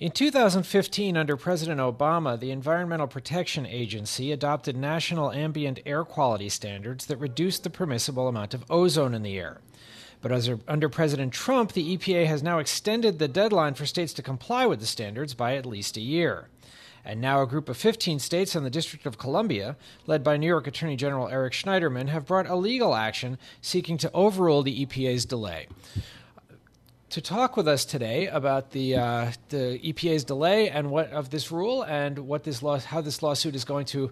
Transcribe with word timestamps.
In 0.00 0.12
2015, 0.12 1.16
under 1.16 1.36
President 1.36 1.80
Obama, 1.80 2.38
the 2.38 2.52
Environmental 2.52 3.08
Protection 3.08 3.66
Agency 3.66 4.30
adopted 4.30 4.76
national 4.76 5.32
ambient 5.32 5.80
air 5.84 6.04
quality 6.04 6.48
standards 6.48 7.06
that 7.06 7.16
reduced 7.16 7.64
the 7.64 7.70
permissible 7.70 8.28
amount 8.28 8.54
of 8.54 8.64
ozone 8.70 9.12
in 9.12 9.24
the 9.24 9.36
air. 9.36 9.60
But 10.20 10.30
as, 10.30 10.48
under 10.68 10.88
President 10.88 11.32
Trump, 11.32 11.72
the 11.72 11.96
EPA 11.96 12.26
has 12.26 12.44
now 12.44 12.60
extended 12.60 13.18
the 13.18 13.26
deadline 13.26 13.74
for 13.74 13.86
states 13.86 14.12
to 14.12 14.22
comply 14.22 14.66
with 14.66 14.78
the 14.78 14.86
standards 14.86 15.34
by 15.34 15.56
at 15.56 15.66
least 15.66 15.96
a 15.96 16.00
year. 16.00 16.48
And 17.04 17.20
now 17.20 17.42
a 17.42 17.46
group 17.48 17.68
of 17.68 17.76
15 17.76 18.20
states 18.20 18.54
and 18.54 18.64
the 18.64 18.70
District 18.70 19.04
of 19.04 19.18
Columbia, 19.18 19.76
led 20.06 20.22
by 20.22 20.36
New 20.36 20.46
York 20.46 20.68
Attorney 20.68 20.94
General 20.94 21.26
Eric 21.26 21.54
Schneiderman, 21.54 22.08
have 22.08 22.26
brought 22.26 22.48
a 22.48 22.54
legal 22.54 22.94
action 22.94 23.36
seeking 23.60 23.98
to 23.98 24.12
overrule 24.12 24.62
the 24.62 24.86
EPA's 24.86 25.24
delay 25.24 25.66
to 27.10 27.20
talk 27.22 27.56
with 27.56 27.66
us 27.66 27.84
today 27.84 28.26
about 28.26 28.70
the 28.72 28.96
uh, 28.96 29.32
the 29.48 29.80
EPA's 29.82 30.24
delay 30.24 30.68
and 30.68 30.90
what 30.90 31.10
of 31.10 31.30
this 31.30 31.50
rule 31.50 31.82
and 31.82 32.18
what 32.18 32.44
this 32.44 32.62
law, 32.62 32.78
how 32.78 33.00
this 33.00 33.22
lawsuit 33.22 33.54
is 33.54 33.64
going 33.64 33.86
to 33.86 34.10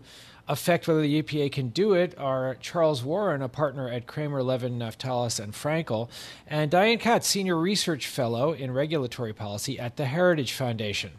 affect 0.49 0.87
whether 0.89 1.03
the 1.03 1.23
EPA 1.23 1.51
can 1.53 1.69
do 1.69 1.93
it 1.93 2.17
are 2.19 2.55
Charles 2.61 3.03
Warren, 3.03 3.43
a 3.43 3.49
partner 3.49 3.89
at 3.89 4.07
Kramer, 4.07 4.43
Levin, 4.43 4.79
Naftalis, 4.79 5.41
and 5.41 5.53
Frankel, 5.53 6.09
and 6.47 6.71
Diane 6.71 6.99
Katz, 6.99 7.27
senior 7.27 7.57
research 7.57 8.07
fellow 8.07 8.53
in 8.53 8.71
regulatory 8.71 9.33
policy 9.33 9.79
at 9.79 9.97
the 9.97 10.07
Heritage 10.07 10.53
Foundation. 10.53 11.13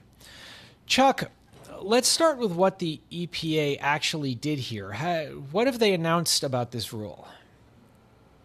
Chuck, 0.86 1.30
let's 1.82 2.08
start 2.08 2.38
with 2.38 2.54
what 2.54 2.80
the 2.80 3.02
EPA 3.12 3.78
actually 3.82 4.34
did 4.34 4.60
here. 4.60 4.94
what 5.52 5.68
have 5.68 5.80
they 5.80 5.94
announced 5.94 6.44
about 6.44 6.72
this 6.72 6.94
rule? 6.94 7.28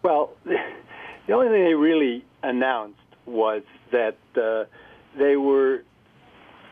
Well, 0.03 0.31
the 0.43 1.33
only 1.33 1.47
thing 1.47 1.63
they 1.63 1.73
really 1.73 2.25
announced 2.43 2.99
was 3.25 3.63
that 3.91 4.17
uh, 4.35 4.65
they 5.17 5.35
were 5.35 5.83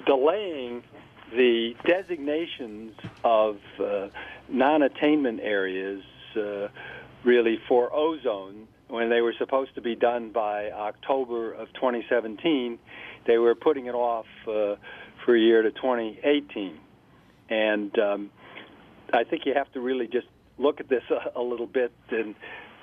delaying 0.06 0.84
the 1.32 1.74
designations 1.88 2.94
of 3.24 3.58
uh, 3.80 4.08
non-attainment 4.50 5.40
areas 5.42 6.04
uh, 6.36 6.68
really 7.24 7.60
for 7.68 7.94
ozone. 7.94 8.68
When 8.88 9.10
they 9.10 9.22
were 9.22 9.34
supposed 9.38 9.74
to 9.76 9.82
be 9.82 9.96
done 9.96 10.32
by 10.32 10.70
October 10.72 11.54
of 11.54 11.72
2017 11.74 12.78
they 13.26 13.38
were 13.38 13.56
putting 13.56 13.86
it 13.86 13.96
off 13.96 14.26
uh, 14.48 14.76
for 15.24 15.36
a 15.36 15.40
year 15.40 15.62
to 15.62 15.72
2018 15.72 16.78
and 17.50 17.98
um, 18.00 18.32
I 19.14 19.24
think 19.24 19.46
you 19.46 19.54
have 19.54 19.72
to 19.74 19.82
really 19.82 20.08
just 20.08 20.28
look 20.58 20.80
at 20.80 20.90
this 20.90 21.04
a, 21.10 21.40
a 21.40 21.42
little 21.42 21.68
bit 21.68 21.92
and 22.10 22.36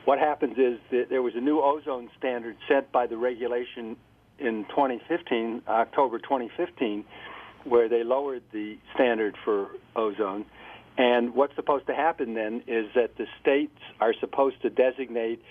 what 0.08 0.18
happens 0.18 0.56
is 0.56 0.78
that 0.90 1.10
there 1.10 1.20
was 1.20 1.34
a 1.36 1.40
new 1.40 1.60
ozone 1.60 2.08
standard 2.16 2.56
set 2.66 2.90
by 2.90 3.06
the 3.06 3.18
regulation 3.18 3.94
in 4.38 4.64
2015, 4.70 5.60
October 5.68 6.18
2015, 6.18 7.04
where 7.64 7.90
they 7.90 8.02
lowered 8.02 8.42
the 8.50 8.78
standard 8.94 9.36
for 9.44 9.68
ozone. 9.94 10.46
And 10.96 11.34
what's 11.34 11.54
supposed 11.56 11.88
to 11.88 11.94
happen 11.94 12.32
then 12.32 12.62
is 12.66 12.86
that 12.94 13.18
the 13.18 13.26
states 13.42 13.78
are 14.00 14.14
supposed 14.18 14.62
to 14.62 14.70
designate 14.70 15.42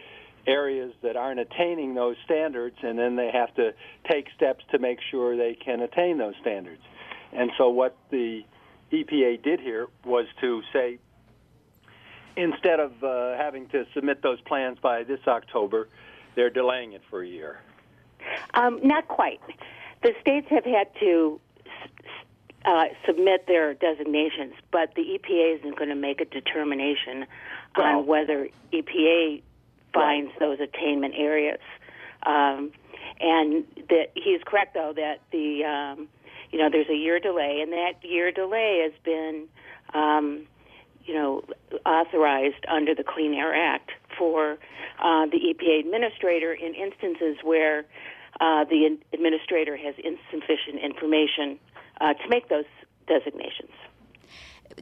areas 0.47 0.91
that 1.03 1.16
aren't 1.16 1.39
attaining 1.39 1.94
those 1.94 2.16
standards, 2.25 2.78
and 2.81 2.97
then 2.97 3.16
they 3.16 3.30
have 3.31 3.53
to 3.58 3.75
take 4.09 4.25
steps 4.35 4.66
to 4.72 4.80
make 4.80 4.97
sure 5.11 5.38
they 5.38 5.53
can 5.53 5.81
attain 5.81 6.17
those 6.17 6.33
standards. 6.41 6.81
And 7.31 7.52
so, 7.59 7.69
what 7.69 7.95
the 8.09 8.41
EPA 8.91 9.44
did 9.44 9.59
here 9.59 9.85
was 10.03 10.25
to 10.41 10.63
say, 10.73 10.97
instead 12.38 12.80
of 12.80 13.04
uh, 13.04 13.36
having 13.36 13.68
to 13.70 13.86
submit 13.94 14.22
those 14.22 14.40
plans 14.42 14.78
by 14.82 15.04
this 15.04 15.20
October, 15.28 15.90
they're 16.36 16.52
delaying 16.52 16.94
it 16.94 17.02
for 17.10 17.22
a 17.22 17.28
year. 17.28 17.60
Um, 18.54 18.80
not 18.84 19.08
quite. 19.08 19.42
The 20.04 20.14
states 20.22 20.48
have 20.50 20.64
had 20.64 20.88
to 21.00 21.42
uh, 22.64 22.86
submit 23.06 23.48
their 23.48 23.74
designations, 23.74 24.54
but 24.72 24.94
the 24.96 25.02
EPA 25.02 25.60
isn't 25.60 25.76
going 25.78 25.90
to 25.90 25.96
make 25.96 26.22
a 26.22 26.26
determination 26.26 27.26
well, 27.76 28.00
on 28.00 28.06
whether 28.06 28.50
EPA 28.72 29.42
finds 29.94 30.30
right. 30.31 30.40
those 30.40 30.59
attainment 30.59 31.16
areas. 31.18 31.59
Um, 32.24 32.72
and 33.20 33.64
that 33.90 34.12
he's 34.14 34.42
correct, 34.46 34.76
though, 34.76 34.94
that 34.96 35.22
the 35.31 35.64
um, 35.64 36.08
you 36.52 36.59
know 36.59 36.70
there's 36.70 36.90
a 36.90 36.96
year 36.96 37.20
delay, 37.20 37.62
and 37.62 37.72
that 37.72 37.94
year 38.03 38.31
delay 38.31 38.81
has 38.84 38.94
been 39.03 39.47
um, 39.94 40.46
you 41.07 41.13
know, 41.13 41.41
authorized 41.85 42.66
under 42.69 42.94
the 42.94 43.03
Clean 43.03 43.34
Air 43.34 43.56
Act 43.56 43.91
for 44.18 44.57
uh, 45.00 45.25
the 45.28 45.40
EPA 45.40 45.79
administrator 45.79 46.53
in 46.53 46.73
instances 46.73 47.38
where 47.44 47.85
uh, 48.40 48.66
the 48.66 48.97
administrator 49.13 49.78
has 49.78 49.96
insufficient 49.97 50.84
information 50.84 51.57
uh, 52.01 52.13
to 52.13 52.29
make 52.29 52.50
those 52.50 52.66
designations. 53.07 53.72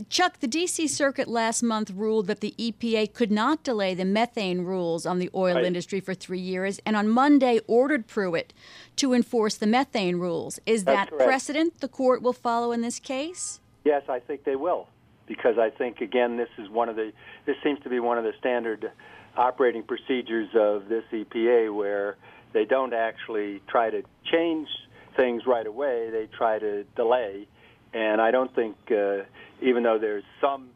Chuck, 0.10 0.40
the 0.40 0.48
D.C. 0.48 0.88
Circuit 0.88 1.28
last 1.28 1.62
month 1.62 1.92
ruled 1.92 2.28
that 2.28 2.42
the 2.42 2.54
EPA 2.58 3.14
could 3.14 3.32
not 3.32 3.64
delay 3.64 3.94
the 3.94 4.04
methane 4.04 4.62
rules 4.62 5.06
on 5.06 5.20
the 5.20 5.30
oil 5.34 5.56
right. 5.56 5.64
industry 5.64 6.02
for 6.02 6.14
three 6.14 6.40
years, 6.40 6.82
and 6.86 6.98
on 6.98 7.08
Monday 7.08 7.62
ordered 7.68 8.08
Pruitt 8.08 8.52
to 8.98 9.14
enforce 9.14 9.56
the 9.56 9.68
methane 9.68 10.18
rules. 10.18 10.60
Is 10.66 10.84
That's 10.84 10.98
that 10.98 11.10
correct. 11.12 11.28
precedent 11.28 11.80
the 11.80 11.88
court 11.88 12.22
will 12.22 12.34
follow 12.34 12.72
in 12.74 12.82
this 12.82 13.00
case? 13.00 13.62
Yes, 13.86 14.04
I 14.10 14.20
think 14.20 14.44
they 14.44 14.56
will 14.56 14.88
because 15.28 15.58
I 15.58 15.70
think 15.70 16.02
again 16.02 16.38
this 16.38 16.50
is 16.58 16.70
one 16.70 16.90
of 16.90 16.96
the 16.96 17.12
this 17.46 17.56
seems 17.64 17.80
to 17.84 17.90
be 17.90 18.00
one 18.00 18.18
of 18.18 18.24
the 18.24 18.34
standard 18.40 18.92
operating 19.38 19.84
procedures 19.84 20.50
of 20.56 20.88
this 20.88 21.04
EPA 21.12 21.74
where 21.76 22.18
they 22.54 22.66
don't 22.66 22.94
actually 22.94 23.62
try 23.68 23.90
to 23.90 24.02
change 24.32 24.68
things 25.18 25.44
right 25.46 25.68
away. 25.68 26.10
They 26.10 26.28
try 26.38 26.60
to 26.60 26.84
delay. 26.96 27.48
And 27.94 28.22
I 28.22 28.32
don't 28.32 28.54
think 28.56 28.76
uh, 28.92 29.24
even 29.62 29.84
though 29.84 29.98
there's 30.00 30.24
some 30.42 30.70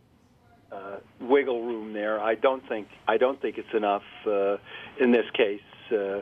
uh, 0.71 0.97
wiggle 1.19 1.63
room 1.63 1.93
there 1.93 2.19
I 2.19 2.35
don't 2.35 2.67
think 2.69 2.87
I 3.07 3.17
don't 3.17 3.41
think 3.41 3.57
it's 3.57 3.73
enough 3.75 4.03
uh, 4.27 4.57
in 4.99 5.11
this 5.11 5.25
case 5.35 5.61
uh, 5.91 6.21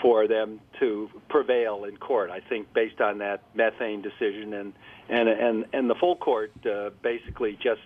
for 0.00 0.28
them 0.28 0.60
to 0.80 1.10
prevail 1.28 1.84
in 1.84 1.96
court. 1.96 2.30
I 2.30 2.40
think 2.40 2.72
based 2.72 3.00
on 3.00 3.18
that 3.18 3.42
methane 3.54 4.02
decision 4.02 4.54
and 4.54 4.72
and 5.08 5.28
and 5.28 5.64
and 5.72 5.90
the 5.90 5.94
full 5.94 6.16
court 6.16 6.52
uh, 6.66 6.90
basically 7.02 7.58
just 7.62 7.80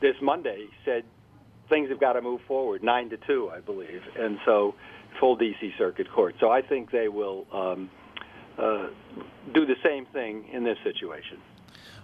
this 0.00 0.16
Monday 0.20 0.66
said 0.84 1.04
things 1.68 1.88
have 1.88 2.00
got 2.00 2.14
to 2.14 2.22
move 2.22 2.40
forward 2.46 2.82
nine 2.82 3.10
to 3.10 3.16
two, 3.16 3.50
I 3.54 3.60
believe, 3.60 4.02
and 4.18 4.38
so 4.44 4.74
full 5.18 5.36
DC 5.36 5.76
Circuit 5.78 6.10
Court. 6.12 6.34
So 6.40 6.50
I 6.50 6.62
think 6.62 6.90
they 6.90 7.08
will 7.08 7.46
um, 7.52 7.90
uh, 8.58 8.88
do 9.54 9.66
the 9.66 9.76
same 9.82 10.06
thing 10.06 10.46
in 10.52 10.64
this 10.64 10.78
situation. 10.84 11.38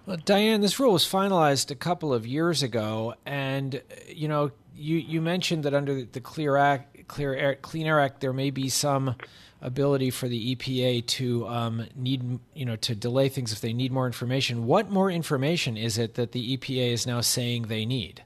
Well, 0.06 0.18
Diane, 0.24 0.60
this 0.60 0.78
rule 0.78 0.92
was 0.92 1.04
finalized 1.04 1.70
a 1.70 1.74
couple 1.74 2.14
of 2.14 2.26
years 2.26 2.62
ago, 2.62 3.14
and 3.26 3.82
you 4.08 4.28
know, 4.28 4.52
you 4.74 4.98
you 4.98 5.20
mentioned 5.20 5.64
that 5.64 5.74
under 5.74 6.04
the 6.04 6.20
Clear 6.20 6.56
Act 6.56 6.95
Clear 7.08 7.34
Air, 7.34 7.54
Clean 7.56 7.86
Air 7.86 8.00
Act, 8.00 8.20
there 8.20 8.32
may 8.32 8.50
be 8.50 8.68
some 8.68 9.16
ability 9.62 10.10
for 10.10 10.28
the 10.28 10.54
EPA 10.54 11.06
to 11.06 11.46
um, 11.48 11.86
need, 11.94 12.38
you 12.54 12.64
know, 12.64 12.76
to 12.76 12.94
delay 12.94 13.28
things 13.28 13.52
if 13.52 13.60
they 13.60 13.72
need 13.72 13.90
more 13.92 14.06
information. 14.06 14.66
What 14.66 14.90
more 14.90 15.10
information 15.10 15.76
is 15.76 15.98
it 15.98 16.14
that 16.14 16.32
the 16.32 16.56
EPA 16.56 16.92
is 16.92 17.06
now 17.06 17.20
saying 17.20 17.64
they 17.64 17.86
need? 17.86 18.22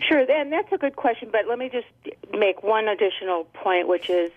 Sure, 0.00 0.20
and 0.30 0.52
that's 0.52 0.72
a 0.72 0.78
good 0.78 0.96
question. 0.96 1.28
But 1.30 1.42
let 1.48 1.58
me 1.58 1.68
just 1.68 1.86
make 2.36 2.62
one 2.62 2.88
additional 2.88 3.44
point, 3.54 3.88
which 3.88 4.08
is, 4.08 4.30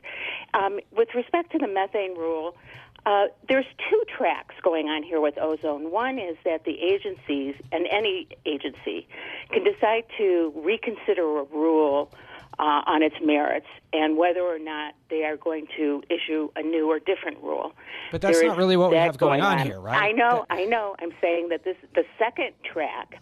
um, 0.53 0.79
with 0.95 1.09
respect 1.15 1.51
to 1.53 1.57
the 1.57 1.67
methane 1.67 2.17
rule. 2.17 2.55
Uh, 3.03 3.25
there's 3.49 3.65
two 3.89 4.03
tracks 4.15 4.53
going 4.61 4.87
on 4.87 5.01
here 5.01 5.19
with 5.19 5.35
ozone. 5.39 5.89
One 5.89 6.19
is 6.19 6.37
that 6.45 6.65
the 6.65 6.79
agencies, 6.79 7.55
and 7.71 7.87
any 7.89 8.27
agency, 8.45 9.07
can 9.49 9.63
decide 9.63 10.03
to 10.19 10.53
reconsider 10.55 11.39
a 11.39 11.43
rule 11.45 12.11
uh, 12.59 12.81
on 12.85 13.01
its 13.01 13.15
merits 13.23 13.67
and 13.93 14.17
whether 14.17 14.41
or 14.41 14.59
not 14.59 14.93
they 15.09 15.23
are 15.23 15.37
going 15.37 15.67
to 15.77 16.03
issue 16.09 16.49
a 16.55 16.61
new 16.61 16.89
or 16.89 16.99
different 16.99 17.41
rule. 17.41 17.73
But 18.11 18.21
that's 18.21 18.39
there 18.39 18.49
not 18.49 18.57
really 18.57 18.77
what 18.77 18.91
we 18.91 18.97
have 18.97 19.17
going, 19.17 19.41
on, 19.41 19.59
on, 19.59 19.65
here, 19.65 19.79
right? 19.79 19.97
I 19.97 20.11
know, 20.11 20.45
I 20.49 20.65
know. 20.65 20.95
I'm 20.99 21.13
saying 21.21 21.49
that 21.49 21.63
this 21.63 21.77
the 21.95 22.03
second 22.19 22.53
track 22.63 23.21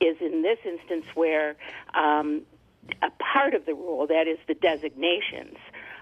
is 0.00 0.16
in 0.20 0.42
this 0.42 0.58
instance 0.64 1.04
where 1.14 1.56
um, 1.94 2.42
a 3.02 3.10
part 3.22 3.54
of 3.54 3.66
the 3.66 3.74
rule, 3.74 4.06
that 4.06 4.26
is 4.26 4.38
the 4.48 4.54
designations 4.54 5.56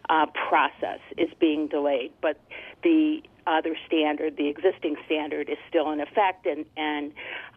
uh, 0.08 0.26
process, 0.48 1.00
is 1.16 1.28
being 1.38 1.66
delayed, 1.68 2.12
but 2.22 2.40
the 2.82 3.20
other 3.46 3.76
standard, 3.86 4.36
the 4.36 4.48
existing 4.48 4.96
standard, 5.06 5.48
is 5.48 5.58
still 5.68 5.90
in 5.90 6.00
effect, 6.00 6.46
and 6.46 6.64
and 6.76 7.12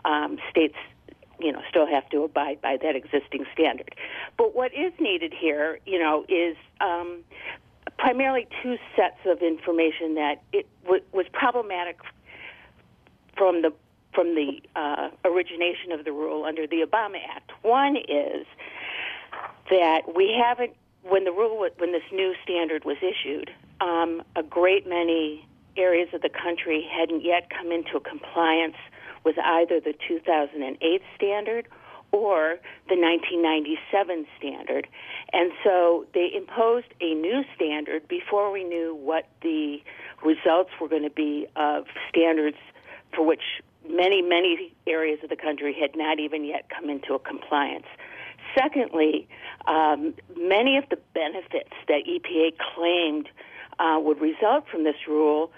um, 0.06 0.38
states 0.50 0.76
you 1.42 1.52
know 1.52 1.62
still 1.70 1.88
have 1.88 2.08
to 2.10 2.24
abide 2.24 2.62
by 2.62 2.78
that 2.82 2.96
existing 2.96 3.46
standard. 3.54 3.96
But 4.38 4.56
what 4.56 4.74
is 4.74 4.94
needed 5.00 5.34
here, 5.34 5.80
you 5.86 6.00
know, 6.00 6.26
is 6.30 6.56
um, 6.80 7.24
primarily 7.98 8.48
two 8.64 8.78
sets 8.96 9.20
of 9.26 9.42
information 9.42 10.16
that 10.16 10.42
it 10.54 10.68
w- 10.84 11.04
was 11.12 11.26
problematic 11.34 12.00
from 13.38 13.62
the 13.62 13.74
from 14.14 14.36
the 14.36 14.62
uh, 14.76 15.10
origination 15.24 15.92
of 15.92 16.04
the 16.04 16.12
rule 16.12 16.44
under 16.44 16.68
the 16.68 16.86
Obama 16.86 17.18
Act. 17.34 17.52
One 17.62 17.96
is 17.96 18.46
that 19.70 20.16
we 20.16 20.34
haven't 20.38 20.74
when 21.04 21.24
the 21.24 21.32
rule 21.32 21.68
when 21.78 21.92
this 21.92 22.04
new 22.12 22.34
standard 22.44 22.86
was 22.86 22.98
issued, 22.98 23.52
um, 23.80 24.22
a 24.36 24.44
great 24.44 24.88
many 24.88 25.48
areas 25.78 26.10
of 26.14 26.22
the 26.22 26.30
country 26.30 26.88
hadn't 26.92 27.24
yet 27.24 27.50
come 27.50 27.72
into 27.72 28.00
compliance 28.00 28.76
with 29.24 29.38
either 29.40 29.80
the 29.80 29.94
2008 30.08 31.02
standard 31.16 31.68
or 32.12 32.60
the 32.90 32.96
1997 32.96 34.26
standard. 34.38 34.88
And 35.32 35.52
so 35.64 36.06
they 36.14 36.30
imposed 36.36 36.88
a 37.00 37.14
new 37.14 37.44
standard 37.56 38.08
before 38.08 38.52
we 38.52 38.64
knew 38.64 38.96
what 38.96 39.28
the 39.42 39.82
results 40.24 40.72
were 40.80 40.90
going 40.90 41.04
to 41.04 41.10
be 41.10 41.48
of 41.56 41.86
standards 42.10 42.58
for 43.16 43.26
which 43.26 43.42
many, 43.90 44.22
many 44.22 44.74
areas 44.88 45.20
of 45.24 45.30
the 45.30 45.36
country 45.36 45.76
had 45.80 45.96
not 45.96 46.20
even 46.20 46.44
yet 46.44 46.70
come 46.70 46.90
into 46.90 47.14
a 47.14 47.20
compliance. 47.20 47.86
Secondly, 48.58 49.28
um, 49.68 50.14
many 50.38 50.78
of 50.78 50.84
the 50.90 50.98
benefits 51.14 51.72
that 51.88 52.02
EPA 52.06 52.54
claimed 52.76 53.30
uh, 53.80 53.98
would 54.00 54.20
result 54.20 54.66
from 54.70 54.84
this 54.84 54.96
rule 55.08 55.52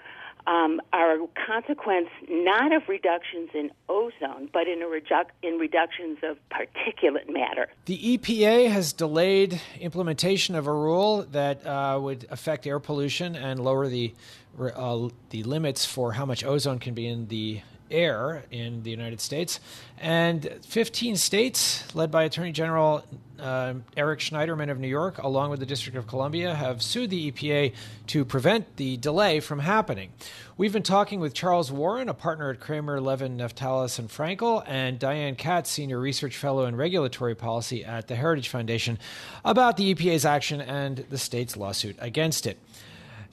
um, 0.46 0.80
are 0.92 1.14
a 1.14 1.26
consequence 1.46 2.08
not 2.28 2.74
of 2.74 2.82
reductions 2.88 3.50
in 3.54 3.70
ozone, 3.88 4.48
but 4.52 4.66
in, 4.66 4.80
redu- 4.80 5.30
in 5.42 5.58
reductions 5.58 6.18
of 6.22 6.36
particulate 6.50 7.32
matter. 7.32 7.68
The 7.86 8.18
EPA 8.18 8.70
has 8.70 8.92
delayed 8.92 9.60
implementation 9.80 10.54
of 10.54 10.66
a 10.66 10.72
rule 10.72 11.22
that 11.32 11.66
uh, 11.66 11.98
would 12.00 12.26
affect 12.30 12.66
air 12.66 12.78
pollution 12.78 13.36
and 13.36 13.60
lower 13.60 13.88
the 13.88 14.14
uh, 14.58 15.08
the 15.30 15.42
limits 15.42 15.84
for 15.84 16.12
how 16.12 16.24
much 16.24 16.44
ozone 16.44 16.78
can 16.78 16.94
be 16.94 17.08
in 17.08 17.26
the 17.26 17.60
air 17.90 18.44
in 18.50 18.82
the 18.82 18.90
United 18.90 19.20
States. 19.20 19.60
And 19.98 20.58
15 20.66 21.16
states, 21.16 21.94
led 21.94 22.10
by 22.10 22.24
Attorney 22.24 22.52
General 22.52 23.04
uh, 23.38 23.74
Eric 23.96 24.20
Schneiderman 24.20 24.70
of 24.70 24.78
New 24.78 24.88
York, 24.88 25.18
along 25.18 25.50
with 25.50 25.60
the 25.60 25.66
District 25.66 25.96
of 25.98 26.06
Columbia, 26.06 26.54
have 26.54 26.82
sued 26.82 27.10
the 27.10 27.30
EPA 27.30 27.72
to 28.08 28.24
prevent 28.24 28.76
the 28.76 28.96
delay 28.96 29.40
from 29.40 29.58
happening. 29.58 30.12
We've 30.56 30.72
been 30.72 30.82
talking 30.84 31.20
with 31.20 31.34
Charles 31.34 31.72
Warren, 31.72 32.08
a 32.08 32.14
partner 32.14 32.50
at 32.50 32.60
Kramer, 32.60 33.00
Levin, 33.00 33.36
Naftalis, 33.36 33.98
and 33.98 34.08
Frankel, 34.08 34.62
and 34.66 34.98
Diane 34.98 35.34
Katz, 35.34 35.70
Senior 35.70 35.98
Research 35.98 36.36
Fellow 36.36 36.64
in 36.66 36.76
Regulatory 36.76 37.34
Policy 37.34 37.84
at 37.84 38.08
the 38.08 38.14
Heritage 38.14 38.48
Foundation, 38.48 38.98
about 39.44 39.76
the 39.76 39.94
EPA's 39.94 40.24
action 40.24 40.60
and 40.60 40.98
the 41.10 41.18
state's 41.18 41.56
lawsuit 41.56 41.96
against 41.98 42.46
it. 42.46 42.58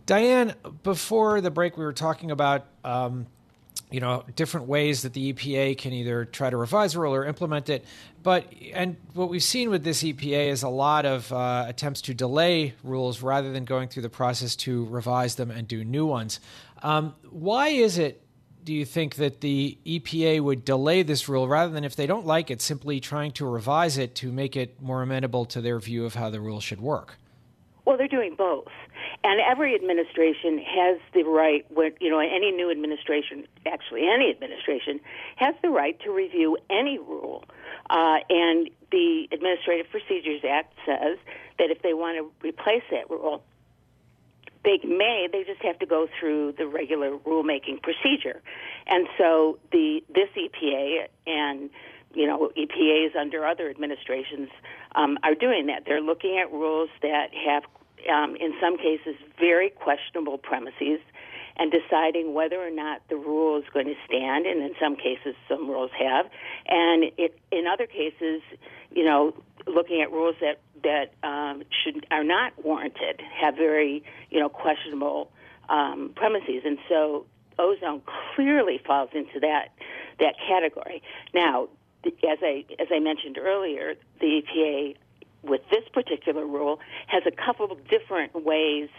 Diane, 0.08 0.56
before 0.84 1.42
the 1.42 1.52
break, 1.52 1.78
we 1.78 1.86
were 1.86 1.94
talking 1.94 2.32
about 2.32 2.66
um, 2.84 3.28
you 3.92 4.00
know 4.00 4.24
different 4.36 4.68
ways 4.68 5.02
that 5.04 5.14
the 5.14 5.34
EPA 5.34 5.78
can 5.78 5.94
either 5.94 6.26
try 6.26 6.50
to 6.50 6.58
revise 6.58 6.96
a 6.96 7.00
rule 7.00 7.14
or 7.14 7.26
implement 7.26 7.70
it. 7.70 7.86
But 8.24 8.52
and 8.74 8.98
what 9.14 9.30
we've 9.30 9.44
seen 9.44 9.70
with 9.70 9.84
this 9.84 10.02
EPA 10.04 10.48
is 10.48 10.64
a 10.64 10.70
lot 10.70 11.06
of 11.06 11.32
uh, 11.32 11.66
attempts 11.68 12.02
to 12.04 12.14
delay 12.14 12.74
rules 12.84 13.22
rather 13.22 13.52
than 13.52 13.66
going 13.66 13.90
through 13.90 14.04
the 14.04 14.10
process 14.10 14.56
to 14.58 14.86
revise 14.86 15.36
them 15.36 15.52
and 15.52 15.68
do 15.68 15.84
new 15.84 16.06
ones. 16.06 16.40
Um, 16.82 17.16
why 17.30 17.70
is 17.70 17.98
it? 17.98 18.24
Do 18.64 18.74
you 18.74 18.86
think 18.86 19.16
that 19.16 19.42
the 19.42 19.78
EPA 19.88 20.40
would 20.42 20.64
delay 20.64 21.02
this 21.02 21.28
rule 21.28 21.48
rather 21.48 21.74
than, 21.74 21.84
if 21.84 21.96
they 21.96 22.06
don't 22.06 22.28
like 22.28 22.52
it, 22.52 22.62
simply 22.62 23.00
trying 23.00 23.32
to 23.34 23.46
revise 23.48 23.98
it 23.98 24.14
to 24.16 24.32
make 24.32 24.56
it 24.56 24.80
more 24.80 25.02
amenable 25.02 25.46
to 25.46 25.62
their 25.62 25.80
view 25.80 26.06
of 26.06 26.14
how 26.14 26.30
the 26.30 26.40
rule 26.40 26.60
should 26.60 26.80
work? 26.80 27.18
Well, 27.92 27.98
they're 27.98 28.08
doing 28.08 28.36
both. 28.38 28.72
And 29.22 29.42
every 29.42 29.76
administration 29.76 30.60
has 30.60 30.98
the 31.14 31.24
right, 31.24 31.66
you 32.00 32.10
know, 32.10 32.20
any 32.20 32.50
new 32.50 32.72
administration, 32.72 33.46
actually 33.66 34.08
any 34.08 34.30
administration, 34.30 35.02
has 35.36 35.56
the 35.62 35.68
right 35.68 36.00
to 36.06 36.12
review 36.14 36.58
any 36.70 37.00
rule. 37.00 37.44
Uh, 37.90 38.20
and 38.30 38.70
the 38.94 39.28
Administrative 39.34 39.92
Procedures 39.92 40.40
Act 40.50 40.74
says 40.86 41.18
that 41.60 41.70
if 41.70 41.82
they 41.82 41.94
want 41.94 42.18
to 42.18 42.48
replace 42.48 42.84
that 42.92 43.10
rule, 43.10 43.44
they 44.64 44.80
may. 44.86 45.28
They 45.30 45.44
just 45.44 45.62
have 45.62 45.78
to 45.80 45.86
go 45.86 46.08
through 46.18 46.54
the 46.54 46.68
regular 46.68 47.18
rulemaking 47.18 47.84
procedure. 47.84 48.42
And 48.88 49.10
so 49.18 49.60
the 49.74 50.02
this 50.08 50.30
EPA 50.38 51.08
and 51.28 51.70
you 52.14 52.26
know 52.26 52.52
EPAs 52.58 53.18
under 53.20 53.46
other 53.46 53.70
administrations 53.70 54.48
um, 54.96 55.18
are 55.24 55.36
doing 55.36 55.66
that. 55.66 55.84
They're 55.86 56.00
looking 56.00 56.38
at 56.38 56.54
rules 56.54 56.90
that 57.02 57.32
have 57.34 57.64
um, 58.10 58.36
in 58.36 58.54
some 58.62 58.78
cases, 58.78 59.16
very 59.40 59.70
questionable 59.70 60.38
premises 60.38 61.00
and 61.58 61.72
deciding 61.72 62.34
whether 62.34 62.56
or 62.56 62.72
not 62.72 63.02
the 63.10 63.16
rule 63.16 63.58
is 63.60 63.66
going 63.74 63.86
to 63.86 63.96
stand. 64.06 64.46
And 64.46 64.62
in 64.62 64.72
some 64.80 64.96
cases, 64.96 65.36
some 65.48 65.70
rules 65.70 65.92
have. 65.98 66.26
And 66.68 67.12
it, 67.18 67.38
in 67.52 67.68
other 67.68 67.88
cases, 67.88 68.42
you 68.92 69.04
know, 69.04 69.34
looking 69.68 70.02
at 70.02 70.12
rules 70.12 70.36
that 70.42 70.60
that 70.84 71.14
um, 71.28 71.64
should 71.84 72.06
are 72.10 72.24
not 72.24 72.54
warranted, 72.64 73.22
have 73.40 73.56
very 73.56 74.04
you 74.30 74.40
know 74.40 74.50
questionable 74.50 75.32
um, 75.70 76.12
premises. 76.16 76.64
And 76.66 76.78
so, 76.90 77.26
ozone 77.60 78.02
clearly 78.36 78.80
falls 78.86 79.10
into 79.14 79.40
that 79.42 79.70
that 80.20 80.36
category. 80.48 81.04
Now, 81.34 81.70
as 82.06 82.40
I 82.42 82.66
as 82.80 82.88
I 82.92 83.00
mentioned 83.00 83.38
earlier, 83.38 83.96
the 84.20 84.42
EPA 84.42 84.96
with 85.44 85.62
this 85.70 85.84
particular 85.94 86.46
rule 86.46 86.80
has 87.08 87.24
a 87.26 87.32
couple 87.32 87.72
of 87.72 87.88
different 87.88 88.46
ways 88.46 88.90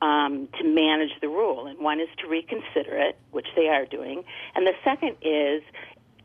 um, 0.00 0.48
to 0.58 0.64
manage 0.64 1.12
the 1.20 1.28
rule. 1.28 1.66
And 1.66 1.78
one 1.78 2.00
is 2.00 2.08
to 2.18 2.28
reconsider 2.28 2.96
it, 2.98 3.16
which 3.30 3.46
they 3.54 3.68
are 3.68 3.86
doing. 3.86 4.24
And 4.54 4.66
the 4.66 4.74
second 4.84 5.16
is 5.22 5.62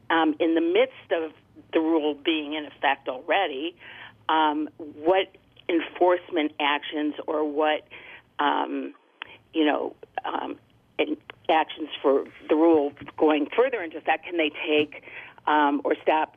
um, 0.10 0.36
in 0.40 0.56
the 0.56 0.62
midst 0.62 1.12
of 1.12 1.32
the 1.74 1.80
rule 1.80 2.16
being 2.16 2.54
in 2.54 2.66
effect 2.66 3.08
already, 3.08 3.76
um, 4.30 4.70
what 4.78 5.28
enforcement 5.70 6.54
actions 6.60 7.16
or 7.28 7.44
what, 7.44 7.88
um, 8.40 8.94
you 9.54 9.66
know, 9.66 9.96
um, 10.26 10.58
actions 11.50 11.90
for 12.02 12.26
the 12.50 12.56
rule 12.56 12.92
going 13.18 13.48
further 13.56 13.82
into 13.82 13.98
effect 13.98 14.26
can 14.26 14.38
they 14.38 14.52
take 14.68 15.04
um, 15.46 15.82
or 15.84 15.96
stop 16.02 16.36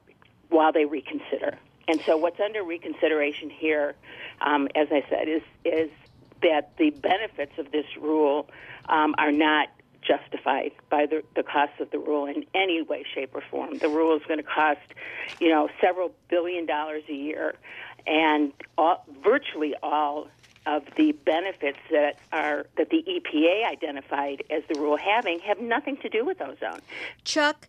while 0.49 0.73
they 0.73 0.85
reconsider? 0.85 1.59
And 1.91 2.01
so, 2.03 2.17
what's 2.17 2.39
under 2.39 2.63
reconsideration 2.63 3.51
here, 3.51 3.97
um, 4.41 4.69
as 4.77 4.87
I 4.93 5.05
said, 5.11 5.29
is 5.29 5.43
is 5.65 5.91
that 6.41 6.77
the 6.77 6.91
benefits 6.91 7.59
of 7.59 7.73
this 7.73 7.85
rule 8.01 8.49
um, 8.89 9.17
are 9.19 9.33
not 9.33 9.71
justified 10.01 10.71
by 10.89 11.07
the, 11.07 11.25
the 11.35 11.43
cost 11.43 11.73
of 11.81 11.91
the 11.91 11.99
rule 11.99 12.27
in 12.27 12.47
any 12.55 12.81
way, 12.81 13.05
shape, 13.13 13.35
or 13.35 13.43
form. 13.51 13.77
The 13.79 13.89
rule 13.89 14.17
is 14.17 14.23
going 14.29 14.39
to 14.39 14.45
cost, 14.45 14.79
you 15.41 15.49
know, 15.49 15.69
several 15.81 16.15
billion 16.29 16.65
dollars 16.65 17.03
a 17.09 17.13
year, 17.13 17.57
and 18.07 18.53
all, 18.79 19.05
virtually 19.25 19.75
all 19.83 20.29
of 20.67 20.85
the 20.97 21.11
benefits 21.11 21.79
that 21.91 22.19
are 22.33 22.67
that 22.77 22.91
the 22.91 23.03
EPA 23.03 23.67
identified 23.67 24.45
as 24.49 24.63
the 24.73 24.79
rule 24.79 24.97
having 24.97 25.41
have 25.41 25.59
nothing 25.59 25.97
to 25.97 26.09
do 26.09 26.25
with 26.25 26.41
ozone. 26.41 26.81
Chuck, 27.25 27.67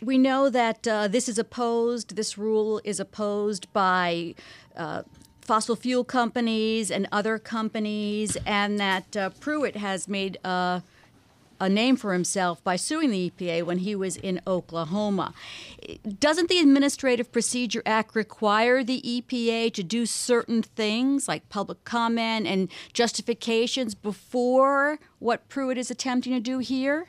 we 0.00 0.18
know 0.18 0.50
that 0.50 0.86
uh, 0.86 1.08
this 1.08 1.28
is 1.28 1.38
opposed, 1.38 2.16
this 2.16 2.36
rule 2.36 2.80
is 2.84 3.00
opposed 3.00 3.72
by 3.72 4.34
uh, 4.76 5.02
fossil 5.40 5.76
fuel 5.76 6.04
companies 6.04 6.90
and 6.90 7.08
other 7.12 7.38
companies, 7.38 8.36
and 8.44 8.78
that 8.78 9.16
uh, 9.16 9.30
Pruitt 9.40 9.76
has 9.76 10.06
made 10.08 10.38
a, 10.44 10.82
a 11.60 11.68
name 11.68 11.96
for 11.96 12.12
himself 12.12 12.62
by 12.62 12.76
suing 12.76 13.10
the 13.10 13.30
EPA 13.30 13.62
when 13.62 13.78
he 13.78 13.94
was 13.94 14.16
in 14.16 14.40
Oklahoma. 14.46 15.32
Doesn't 16.18 16.48
the 16.48 16.58
Administrative 16.58 17.32
Procedure 17.32 17.82
Act 17.86 18.14
require 18.14 18.84
the 18.84 19.00
EPA 19.00 19.72
to 19.72 19.82
do 19.82 20.04
certain 20.04 20.62
things 20.62 21.28
like 21.28 21.48
public 21.48 21.84
comment 21.84 22.46
and 22.46 22.68
justifications 22.92 23.94
before 23.94 24.98
what 25.20 25.48
Pruitt 25.48 25.78
is 25.78 25.90
attempting 25.90 26.34
to 26.34 26.40
do 26.40 26.58
here? 26.58 27.06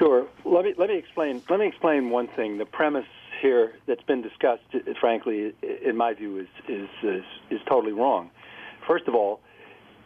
Sure. 0.00 0.26
Let 0.46 0.64
me 0.64 0.72
let 0.78 0.88
me 0.88 0.96
explain. 0.96 1.42
Let 1.50 1.60
me 1.60 1.66
explain 1.66 2.08
one 2.08 2.26
thing. 2.26 2.56
The 2.56 2.64
premise 2.64 3.04
here 3.42 3.74
that's 3.86 4.02
been 4.04 4.22
discussed, 4.22 4.62
frankly, 4.98 5.52
in 5.84 5.94
my 5.94 6.14
view, 6.14 6.38
is 6.38 6.48
is 6.66 6.88
is, 7.02 7.24
is 7.50 7.60
totally 7.68 7.92
wrong. 7.92 8.30
First 8.86 9.08
of 9.08 9.14
all, 9.14 9.40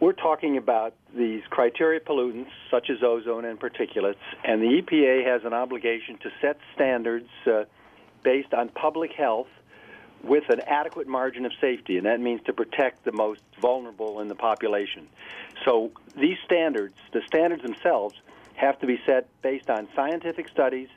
we're 0.00 0.12
talking 0.12 0.56
about 0.56 0.94
these 1.16 1.44
criteria 1.48 2.00
pollutants 2.00 2.50
such 2.72 2.90
as 2.90 3.04
ozone 3.04 3.44
and 3.44 3.60
particulates, 3.60 4.16
and 4.42 4.60
the 4.60 4.82
EPA 4.82 5.24
has 5.26 5.44
an 5.44 5.52
obligation 5.52 6.18
to 6.18 6.30
set 6.40 6.58
standards 6.74 7.28
uh, 7.46 7.62
based 8.24 8.52
on 8.52 8.70
public 8.70 9.12
health 9.12 9.46
with 10.24 10.48
an 10.48 10.60
adequate 10.66 11.06
margin 11.06 11.46
of 11.46 11.52
safety, 11.60 11.98
and 11.98 12.06
that 12.06 12.18
means 12.18 12.40
to 12.46 12.52
protect 12.52 13.04
the 13.04 13.12
most 13.12 13.42
vulnerable 13.60 14.20
in 14.20 14.26
the 14.26 14.34
population. 14.34 15.06
So 15.64 15.92
these 16.16 16.38
standards, 16.44 16.96
the 17.12 17.20
standards 17.28 17.62
themselves, 17.62 18.16
have 18.54 18.78
to 18.80 18.87
be 18.87 19.00
set 19.06 19.28
based 19.42 19.70
on 19.70 19.88
scientific 19.94 20.49
studies 20.49 20.88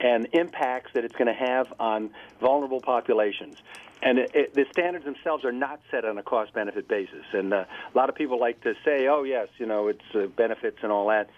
and 0.00 0.28
impacts 0.32 0.92
that 0.94 1.04
it's 1.04 1.14
going 1.14 1.26
to 1.26 1.34
have 1.34 1.72
on 1.78 2.10
vulnerable 2.40 2.80
populations. 2.80 3.56
And 4.02 4.18
it, 4.18 4.30
it, 4.34 4.54
the 4.54 4.64
standards 4.72 5.04
themselves 5.04 5.44
are 5.44 5.52
not 5.52 5.80
set 5.90 6.04
on 6.04 6.18
a 6.18 6.22
cost 6.22 6.52
benefit 6.52 6.88
basis. 6.88 7.24
And 7.32 7.54
uh, 7.54 7.64
a 7.94 7.96
lot 7.96 8.08
of 8.08 8.16
people 8.16 8.40
like 8.40 8.60
to 8.62 8.74
say, 8.84 9.06
oh, 9.06 9.22
yes, 9.22 9.48
you 9.58 9.66
know, 9.66 9.88
it's 9.88 10.00
uh, 10.14 10.26
benefits 10.26 10.78
and 10.82 10.90
all 10.90 11.08
that. 11.08 11.30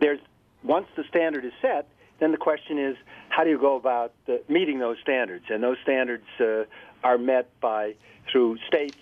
There's 0.00 0.18
Once 0.64 0.88
the 0.96 1.04
standard 1.04 1.44
is 1.44 1.52
set, 1.62 1.86
then 2.18 2.32
the 2.32 2.38
question 2.38 2.78
is, 2.78 2.96
how 3.28 3.44
do 3.44 3.50
you 3.50 3.58
go 3.58 3.76
about 3.76 4.12
meeting 4.48 4.78
those 4.78 4.98
standards? 5.00 5.44
And 5.48 5.62
those 5.62 5.78
standards 5.82 6.26
uh, 6.40 6.64
are 7.04 7.18
met 7.18 7.48
by 7.60 7.94
through 8.30 8.58
states 8.66 8.98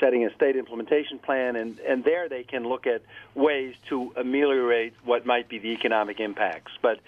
setting 0.00 0.24
a 0.24 0.34
state 0.34 0.56
implementation 0.56 1.18
plan, 1.18 1.56
and, 1.56 1.78
and 1.80 2.04
there 2.04 2.28
they 2.28 2.42
can 2.42 2.64
look 2.64 2.86
at 2.86 3.02
ways 3.34 3.74
to 3.88 4.12
ameliorate 4.16 4.94
what 5.04 5.26
might 5.26 5.48
be 5.48 5.58
the 5.58 5.68
economic 5.68 6.20
impacts. 6.20 6.72
But 6.82 7.00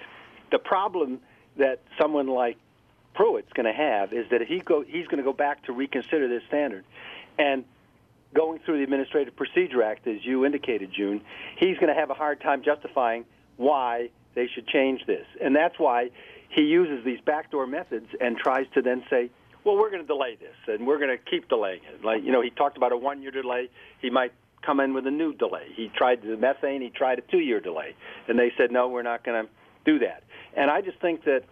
the 0.50 0.58
problem 0.58 1.20
that 1.56 1.80
someone 2.00 2.26
like 2.26 2.56
Pruitt's 3.14 3.52
going 3.52 3.66
to 3.66 3.72
have 3.72 4.12
is 4.12 4.26
that 4.30 4.42
he 4.42 4.60
go 4.60 4.82
he's 4.82 5.06
going 5.06 5.18
to 5.18 5.24
go 5.24 5.32
back 5.32 5.64
to 5.64 5.72
reconsider 5.72 6.28
this 6.28 6.42
standard, 6.48 6.84
and 7.38 7.64
going 8.34 8.60
through 8.60 8.78
the 8.78 8.84
Administrative 8.84 9.34
Procedure 9.34 9.82
Act, 9.82 10.06
as 10.06 10.24
you 10.24 10.44
indicated, 10.44 10.92
June, 10.92 11.20
he's 11.56 11.76
going 11.78 11.92
to 11.92 11.98
have 11.98 12.10
a 12.10 12.14
hard 12.14 12.40
time 12.40 12.62
justifying 12.62 13.24
why 13.56 14.10
they 14.34 14.46
should 14.46 14.66
change 14.68 15.04
this, 15.06 15.26
and 15.40 15.54
that's 15.54 15.78
why 15.78 16.10
he 16.48 16.62
uses 16.62 17.04
these 17.04 17.20
backdoor 17.20 17.66
methods 17.66 18.06
and 18.20 18.36
tries 18.36 18.66
to 18.74 18.82
then 18.82 19.04
say, 19.08 19.30
well, 19.64 19.76
we're 19.76 19.90
going 19.90 20.02
to 20.02 20.06
delay 20.06 20.36
this, 20.36 20.54
and 20.66 20.86
we're 20.86 20.98
going 20.98 21.16
to 21.16 21.30
keep 21.30 21.48
delaying 21.48 21.80
it. 21.92 22.04
Like 22.04 22.24
you 22.24 22.32
know, 22.32 22.42
he 22.42 22.50
talked 22.50 22.76
about 22.76 22.92
a 22.92 22.96
one-year 22.96 23.30
delay. 23.30 23.68
He 24.00 24.10
might 24.10 24.32
come 24.62 24.80
in 24.80 24.94
with 24.94 25.06
a 25.06 25.10
new 25.10 25.32
delay. 25.32 25.66
He 25.74 25.90
tried 25.96 26.22
the 26.22 26.36
methane. 26.36 26.82
He 26.82 26.90
tried 26.90 27.18
a 27.18 27.22
two-year 27.22 27.60
delay, 27.60 27.94
and 28.28 28.38
they 28.38 28.52
said 28.56 28.70
no, 28.70 28.88
we're 28.88 29.02
not 29.02 29.24
going 29.24 29.44
to 29.44 29.50
do 29.84 29.98
that. 30.00 30.22
And 30.54 30.70
I 30.70 30.80
just 30.80 30.98
think 31.00 31.24
that 31.24 31.44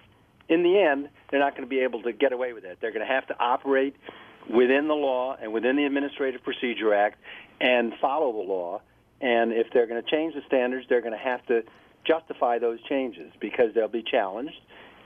in 0.48 0.62
the 0.62 0.78
end, 0.78 1.08
they're 1.30 1.40
not 1.40 1.52
going 1.52 1.64
to 1.64 1.68
be 1.68 1.80
able 1.80 2.02
to 2.02 2.12
get 2.12 2.32
away 2.32 2.52
with 2.52 2.64
it. 2.64 2.78
They're 2.80 2.92
going 2.92 3.06
to 3.06 3.12
have 3.12 3.26
to 3.28 3.38
operate 3.38 3.94
within 4.48 4.88
the 4.88 4.94
law 4.94 5.36
and 5.40 5.52
within 5.52 5.76
the 5.76 5.84
Administrative 5.84 6.42
Procedure 6.42 6.94
Act 6.94 7.18
and 7.60 7.92
follow 8.00 8.32
the 8.32 8.48
law. 8.48 8.80
And 9.20 9.52
if 9.52 9.66
they're 9.72 9.86
going 9.86 10.02
to 10.02 10.10
change 10.10 10.34
the 10.34 10.42
standards, 10.46 10.86
they're 10.88 11.00
going 11.00 11.12
to 11.12 11.18
have 11.18 11.44
to 11.46 11.62
justify 12.06 12.58
those 12.58 12.78
changes 12.88 13.30
because 13.40 13.74
they'll 13.74 13.88
be 13.88 14.02
challenged 14.02 14.56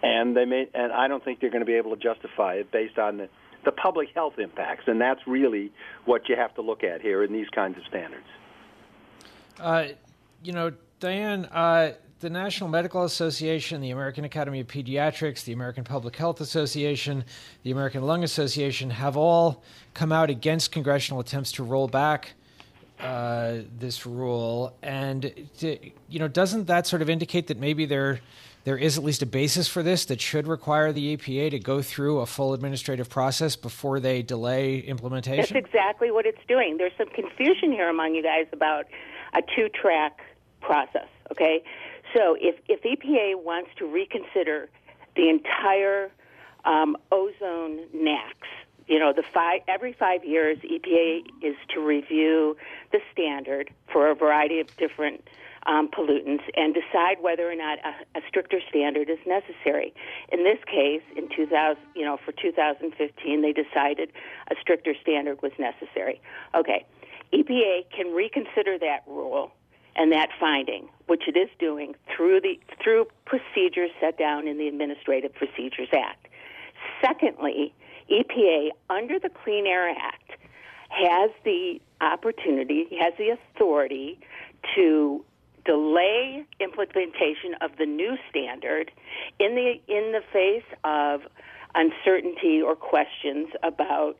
and 0.02 0.37
they 0.37 0.44
may 0.44 0.68
and 0.75 0.92
I 0.92 1.09
don't 1.09 1.25
think 1.25 1.40
they're 1.40 1.50
going 1.50 1.61
to 1.61 1.66
be 1.66 1.75
able 1.75 1.94
to 1.97 2.02
justify 2.02 2.54
it 2.54 2.71
based 2.71 2.99
on 2.99 3.18
the, 3.18 3.28
the 3.64 3.73
public 3.73 4.09
health 4.14 4.38
impacts, 4.38 4.85
and 4.87 5.00
that's 5.00 5.26
really 5.26 5.73
what 6.04 6.28
you 6.28 6.37
have 6.37 6.54
to 6.54 6.62
look 6.62 6.82
at 6.85 7.00
here 7.00 7.23
in 7.23 7.32
these 7.32 7.49
kinds 7.49 7.78
of 7.78 7.85
standards. 7.88 8.26
Uh, 9.59 9.87
you 10.42 10.52
know, 10.52 10.73
Diane, 10.99 11.47
uh, 11.47 11.92
the 12.21 12.30
National 12.30 12.68
Medical 12.68 13.04
Association, 13.04 13.80
the 13.80 13.90
American 13.90 14.25
Academy 14.25 14.61
of 14.61 14.68
Pediatrics, 14.68 15.44
the 15.44 15.52
American 15.52 15.85
Public 15.85 16.16
Health 16.16 16.40
Association, 16.40 17.25
the 17.62 17.71
American 17.71 18.02
Lung 18.02 18.25
Association 18.25 18.90
have 18.90 19.16
all 19.16 19.62
come 19.94 20.12
out 20.12 20.30
against 20.30 20.73
congressional 20.73 21.21
attempts 21.21 21.52
to 21.52 21.64
roll 21.64 21.88
back 21.88 22.35
uh, 23.02 23.59
this 23.78 24.06
rule. 24.06 24.76
And 24.82 25.32
to, 25.59 25.78
you 26.09 26.18
know, 26.18 26.28
doesn't 26.28 26.66
that 26.66 26.87
sort 26.87 27.02
of 27.02 27.11
indicate 27.11 27.49
that 27.49 27.59
maybe 27.59 27.85
they're 27.85 28.21
there 28.64 28.76
is 28.76 28.97
at 28.97 29.02
least 29.02 29.23
a 29.23 29.26
basis 29.26 29.66
for 29.66 29.82
this 29.82 30.04
that 30.04 30.21
should 30.21 30.47
require 30.47 30.92
the 30.92 31.16
EPA 31.16 31.50
to 31.50 31.59
go 31.59 31.82
through 31.82 32.21
a 32.21 32.26
full 32.26 32.54
administrative 32.54 33.09
process 33.11 33.56
before 33.56 33.99
they 33.99 34.23
delay 34.23 34.78
implementation? 34.78 35.54
That's 35.54 35.66
exactly 35.66 36.12
what 36.12 36.26
it's 36.26 36.38
doing. 36.47 36.76
There's 36.76 36.92
some 36.97 37.09
confusion 37.09 37.73
here 37.73 37.88
among 37.88 38.14
you 38.14 38.23
guys 38.23 38.47
about 38.52 38.87
a 39.35 39.42
two 39.56 39.68
track 39.68 40.21
process, 40.61 41.09
okay? 41.32 41.64
So 42.14 42.37
if, 42.40 42.56
if 42.68 42.82
EPA 42.82 43.42
wants 43.42 43.71
to 43.78 43.87
reconsider 43.87 44.68
the 45.16 45.28
entire 45.28 46.12
um, 46.64 46.97
ozone 47.11 47.80
NAAQS, 47.92 48.47
you 48.92 48.99
know, 48.99 49.11
the 49.11 49.22
five, 49.32 49.62
every 49.68 49.94
five 49.94 50.22
years, 50.22 50.58
EPA 50.58 51.22
is 51.40 51.56
to 51.72 51.80
review 51.80 52.58
the 52.92 52.99
standard 53.11 53.70
for 53.90 54.11
a 54.11 54.14
variety 54.14 54.61
of 54.61 54.66
different 54.76 55.26
um, 55.64 55.88
pollutants 55.88 56.42
and 56.56 56.75
decide 56.75 57.16
whether 57.22 57.50
or 57.50 57.54
not 57.54 57.78
a, 57.78 58.18
a, 58.18 58.20
stricter 58.28 58.61
standard 58.68 59.08
is 59.08 59.16
necessary. 59.26 59.94
In 60.30 60.44
this 60.44 60.58
case, 60.66 61.00
in 61.16 61.30
2000, 61.34 61.82
you 61.96 62.04
know, 62.04 62.18
for 62.22 62.32
2015, 62.32 63.40
they 63.40 63.54
decided 63.54 64.12
a 64.50 64.56
stricter 64.61 64.92
standard 65.00 65.40
was 65.40 65.52
necessary. 65.58 66.20
Okay, 66.54 66.84
EPA 67.32 67.87
can 67.96 68.12
reconsider 68.12 68.78
that 68.78 69.04
rule 69.06 69.52
and 69.96 70.12
that 70.12 70.28
finding, 70.38 70.87
which 71.06 71.22
it 71.26 71.38
is 71.38 71.49
doing 71.58 71.94
through 72.14 72.42
the 72.42 72.61
through 72.84 73.06
procedures 73.25 73.90
set 74.00 74.18
down 74.18 74.46
in 74.46 74.58
the 74.58 74.68
Administrative 74.68 75.32
Procedures 75.32 75.88
Act. 75.94 76.26
Secondly, 77.00 77.72
EPA 78.11 78.71
under 78.90 79.18
the 79.18 79.28
Clean 79.28 79.66
Air 79.66 79.90
Act 79.90 80.32
has 80.90 81.30
the 81.44 81.80
opportunity, 82.00 82.87
has 83.00 83.14
the 83.18 83.30
authority 83.30 84.18
to 84.75 85.25
delay 85.64 86.44
implementation 86.61 87.54
of 87.61 87.71
the 87.78 87.87
new 87.87 88.16
standard 88.28 88.90
in 89.38 89.54
the 89.54 89.75
in 89.88 90.12
the 90.12 90.21
face 90.32 90.64
of 90.85 91.23
uncertainty 91.75 92.61
or 92.61 92.75
questions 92.75 93.49
about 93.62 94.16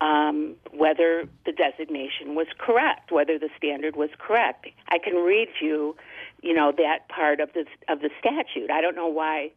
um, 0.00 0.56
whether 0.72 1.26
the 1.44 1.52
designation 1.52 2.34
was 2.34 2.46
correct, 2.58 3.10
whether 3.10 3.38
the 3.38 3.48
standard 3.56 3.96
was 3.96 4.10
correct. 4.18 4.66
I 4.88 4.98
can 4.98 5.14
read 5.14 5.48
you, 5.60 5.96
you 6.42 6.54
know, 6.54 6.72
that 6.76 7.08
part 7.08 7.40
of 7.40 7.52
the 7.54 7.64
of 7.88 8.00
the 8.00 8.10
statute. 8.20 8.70
I 8.70 8.80
don't 8.80 8.96
know 8.96 9.08
why, 9.08 9.52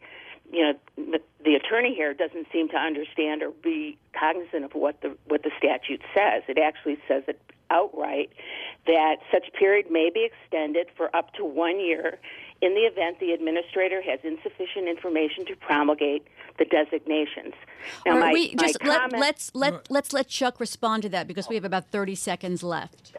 you 0.51 0.63
know, 0.63 0.73
the, 0.95 1.19
the 1.43 1.55
attorney 1.55 1.93
here 1.93 2.13
doesn't 2.13 2.47
seem 2.51 2.69
to 2.69 2.77
understand 2.77 3.43
or 3.43 3.51
be 3.63 3.97
cognizant 4.13 4.65
of 4.65 4.73
what 4.73 5.01
the 5.01 5.15
what 5.27 5.43
the 5.43 5.51
statute 5.57 6.01
says. 6.15 6.43
It 6.47 6.57
actually 6.57 6.97
says 7.07 7.23
it 7.27 7.39
outright 7.71 8.31
that 8.87 9.17
such 9.31 9.53
period 9.53 9.91
may 9.91 10.09
be 10.11 10.25
extended 10.25 10.87
for 10.97 11.15
up 11.15 11.33
to 11.33 11.45
one 11.45 11.79
year 11.79 12.17
in 12.61 12.73
the 12.73 12.81
event 12.81 13.19
the 13.19 13.31
administrator 13.31 14.01
has 14.01 14.19
insufficient 14.23 14.87
information 14.87 15.45
to 15.45 15.55
promulgate 15.55 16.27
the 16.57 16.65
designations. 16.65 17.53
Now, 18.05 18.19
my, 18.19 18.33
we 18.33 18.55
just 18.55 18.83
my 18.83 18.89
let, 18.89 19.13
let's 19.13 19.51
let 19.53 19.91
let's 19.91 20.13
let 20.13 20.27
Chuck 20.27 20.59
respond 20.59 21.03
to 21.03 21.09
that 21.09 21.27
because 21.27 21.47
we 21.47 21.55
have 21.55 21.65
about 21.65 21.85
thirty 21.85 22.15
seconds 22.15 22.63
left. 22.63 23.13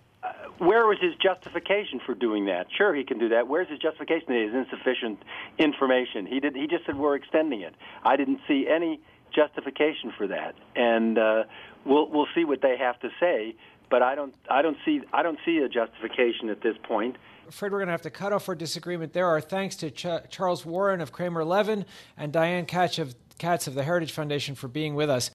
Where 0.58 0.86
was 0.86 0.98
his 1.00 1.14
justification 1.16 2.00
for 2.04 2.14
doing 2.14 2.46
that? 2.46 2.66
Sure, 2.76 2.94
he 2.94 3.04
can 3.04 3.18
do 3.18 3.28
that. 3.30 3.48
Where's 3.48 3.68
his 3.68 3.78
justification 3.78 4.26
that 4.28 4.34
he 4.34 4.58
insufficient 4.58 5.22
information? 5.58 6.26
He 6.26 6.40
did. 6.40 6.54
He 6.54 6.66
just 6.66 6.86
said 6.86 6.96
we're 6.96 7.16
extending 7.16 7.62
it. 7.62 7.74
I 8.04 8.16
didn't 8.16 8.40
see 8.46 8.66
any 8.68 9.00
justification 9.34 10.12
for 10.16 10.26
that, 10.26 10.54
and 10.76 11.18
uh, 11.18 11.44
we'll 11.84 12.08
we'll 12.10 12.28
see 12.34 12.44
what 12.44 12.60
they 12.62 12.76
have 12.76 12.98
to 13.00 13.10
say 13.18 13.54
but 13.90 14.02
I 14.02 14.14
don't 14.14 14.34
I 14.48 14.62
don't 14.62 14.78
see 14.84 15.02
I 15.12 15.22
don't 15.22 15.38
see 15.44 15.58
a 15.58 15.68
justification 15.68 16.48
at 16.48 16.62
this 16.62 16.76
point. 16.84 17.16
Fred, 17.50 17.72
we're 17.72 17.78
going 17.78 17.88
to 17.88 17.92
have 17.92 18.02
to 18.02 18.10
cut 18.10 18.32
off 18.32 18.48
our 18.48 18.54
disagreement 18.54 19.12
there. 19.12 19.26
Our 19.26 19.40
thanks 19.40 19.74
to 19.76 19.90
Ch- 19.90 20.30
Charles 20.30 20.64
Warren 20.64 21.00
of 21.00 21.10
Kramer 21.10 21.44
Levin 21.44 21.84
and 22.16 22.32
Diane 22.32 22.64
Katz 22.64 23.00
of, 23.00 23.16
Katz 23.38 23.66
of 23.66 23.74
the 23.74 23.82
Heritage 23.82 24.12
Foundation 24.12 24.54
for 24.54 24.68
being 24.68 24.94
with 24.94 25.10
us. 25.10 25.28